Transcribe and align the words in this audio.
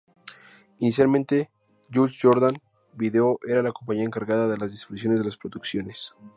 Inicialmente, 0.79 1.51
Jules 1.93 2.17
Jordan 2.19 2.55
Video 2.93 3.37
era 3.47 3.61
la 3.61 3.71
compañía 3.71 4.03
encargada 4.03 4.47
de 4.47 4.57
la 4.57 4.65
distribución 4.65 5.13
de 5.13 5.23
las 5.23 5.37
producciones. 5.37 6.15